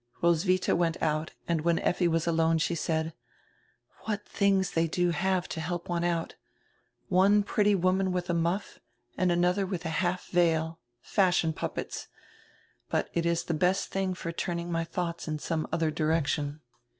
[0.23, 3.13] Roswitha went out and when Effi was alone she said:
[4.05, 6.33] "What tilings they do have to help one out!
[7.07, 8.79] One pretty woman widi a muff
[9.15, 12.07] and another with a half veil— fashion puppets.
[12.89, 16.61] But it is die best diing for turning my thoughts in some odier direction."